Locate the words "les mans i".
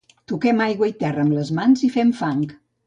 1.39-1.95